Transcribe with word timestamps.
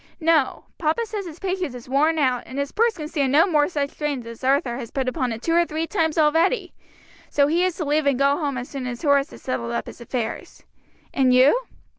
"No; 0.19 0.63
papa 0.79 1.05
says 1.05 1.27
his 1.27 1.37
patience 1.37 1.75
is 1.75 1.87
worn 1.87 2.17
out, 2.17 2.41
and 2.47 2.57
his 2.57 2.71
purse 2.71 2.97
can 2.97 3.07
stand 3.07 3.31
no 3.31 3.45
more 3.45 3.69
such 3.69 3.95
drains 3.95 4.25
as 4.25 4.43
Arthur 4.43 4.77
has 4.77 4.89
put 4.89 5.07
upon 5.07 5.31
it 5.31 5.43
two 5.43 5.53
or 5.53 5.63
three 5.63 5.85
times 5.85 6.17
already. 6.17 6.73
So 7.29 7.45
he 7.45 7.63
is 7.63 7.75
to 7.75 7.85
leave 7.85 8.07
and 8.07 8.17
go 8.17 8.35
home 8.39 8.57
as 8.57 8.67
soon 8.67 8.87
as 8.87 9.03
Horace 9.03 9.29
has 9.29 9.43
settled 9.43 9.73
up 9.73 9.85
his 9.85 10.01
affairs." 10.01 10.63
"And 11.13 11.35
you?" 11.35 11.67